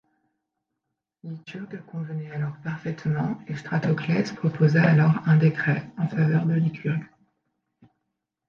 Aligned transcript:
Lycurgue 1.23 1.79
convenait 1.85 2.31
alors 2.31 2.55
parfaitement 2.63 3.37
et 3.47 3.55
Stratoclès 3.55 4.31
proposa 4.33 4.83
alors 4.83 5.13
un 5.27 5.37
décret 5.37 5.91
en 5.99 6.07
faveur 6.07 6.47
de 6.47 6.53
Lycurgue. 6.55 7.05